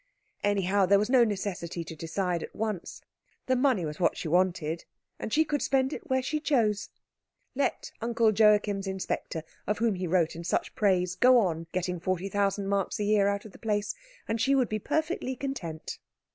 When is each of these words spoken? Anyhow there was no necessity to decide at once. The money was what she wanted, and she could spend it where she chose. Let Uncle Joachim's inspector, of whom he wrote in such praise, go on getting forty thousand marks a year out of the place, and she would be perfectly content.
Anyhow 0.43 0.87
there 0.87 0.97
was 0.97 1.11
no 1.11 1.23
necessity 1.23 1.83
to 1.83 1.95
decide 1.95 2.41
at 2.41 2.55
once. 2.55 3.01
The 3.45 3.55
money 3.55 3.85
was 3.85 3.99
what 3.99 4.17
she 4.17 4.27
wanted, 4.27 4.83
and 5.19 5.31
she 5.31 5.45
could 5.45 5.61
spend 5.61 5.93
it 5.93 6.09
where 6.09 6.23
she 6.23 6.39
chose. 6.39 6.89
Let 7.53 7.91
Uncle 8.01 8.33
Joachim's 8.33 8.87
inspector, 8.87 9.43
of 9.67 9.77
whom 9.77 9.93
he 9.93 10.07
wrote 10.07 10.35
in 10.35 10.43
such 10.43 10.73
praise, 10.73 11.13
go 11.17 11.37
on 11.37 11.67
getting 11.71 11.99
forty 11.99 12.29
thousand 12.29 12.67
marks 12.67 12.97
a 12.97 13.03
year 13.03 13.27
out 13.27 13.45
of 13.45 13.51
the 13.51 13.59
place, 13.59 13.93
and 14.27 14.41
she 14.41 14.55
would 14.55 14.69
be 14.69 14.79
perfectly 14.79 15.35
content. 15.35 15.99